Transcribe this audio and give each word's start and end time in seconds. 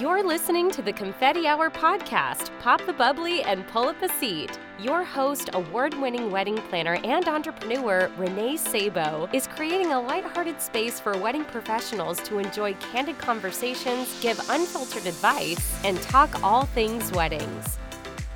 You're 0.00 0.22
listening 0.22 0.70
to 0.72 0.82
the 0.82 0.92
Confetti 0.92 1.46
Hour 1.46 1.70
podcast. 1.70 2.50
Pop 2.60 2.84
the 2.84 2.92
bubbly 2.92 3.42
and 3.44 3.66
pull 3.68 3.88
up 3.88 4.02
a 4.02 4.10
seat. 4.10 4.58
Your 4.78 5.02
host, 5.02 5.48
award 5.54 5.94
winning 5.94 6.30
wedding 6.30 6.58
planner 6.68 6.98
and 7.02 7.26
entrepreneur 7.26 8.10
Renee 8.18 8.58
Sabo, 8.58 9.26
is 9.32 9.46
creating 9.46 9.92
a 9.92 10.00
lighthearted 10.02 10.60
space 10.60 11.00
for 11.00 11.16
wedding 11.16 11.46
professionals 11.46 12.20
to 12.24 12.38
enjoy 12.38 12.74
candid 12.74 13.16
conversations, 13.16 14.20
give 14.20 14.38
unfiltered 14.50 15.06
advice, 15.06 15.82
and 15.82 15.98
talk 16.02 16.42
all 16.42 16.66
things 16.66 17.10
weddings. 17.12 17.78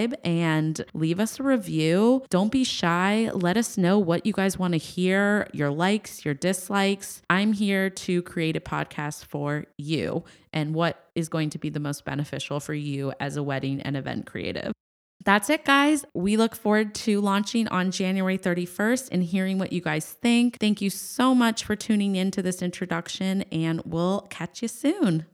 subscribe 0.01 0.19
and 0.25 0.85
leave 0.95 1.21
us 1.21 1.41
a 1.41 1.43
review. 1.43 2.23
Don't 2.31 2.53
be 2.53 2.65
shy. 2.65 3.31
Let 3.33 3.57
us 3.57 3.77
know 3.77 3.99
what 3.99 4.27
you 4.27 4.33
guys 4.33 4.59
want 4.59 4.73
to 4.73 4.79
hear, 4.79 5.49
your 5.53 5.71
likes, 5.71 6.25
your 6.25 6.35
dislikes. 6.35 7.23
I'm 7.29 7.53
here 7.53 7.91
to 7.91 8.23
create 8.23 8.57
a 8.57 8.61
podcast 8.61 9.25
for 9.25 9.67
you 9.77 10.25
and 10.53 10.75
what 10.75 11.11
is 11.15 11.29
going 11.29 11.51
to 11.51 11.59
be 11.59 11.71
the 11.71 11.81
most 11.81 12.05
beneficial 12.05 12.61
for 12.61 12.75
you 12.75 13.13
as 13.21 13.37
a 13.37 13.43
wedding 13.43 13.81
and 13.83 13.97
event 13.97 14.27
creative. 14.27 14.73
That's 15.23 15.51
it, 15.51 15.67
guys. 15.67 16.07
We 16.15 16.39
look 16.39 16.57
forward 16.57 16.95
to 16.95 17.21
launching 17.21 17.69
on 17.69 17.91
January 17.91 18.39
31st 18.39 19.11
and 19.13 19.23
hearing 19.23 19.59
what 19.59 19.71
you 19.71 19.83
guys 19.83 20.07
think. 20.07 20.57
Thank 20.59 20.81
you 20.81 20.89
so 20.89 21.35
much 21.35 21.63
for 21.63 21.77
tuning 21.77 22.17
in 22.17 22.31
to 22.31 22.43
this 22.43 22.63
introduction, 22.63 23.43
and 23.53 23.83
we'll 23.85 24.23
catch 24.31 24.63
you 24.63 24.69
soon. 24.69 25.27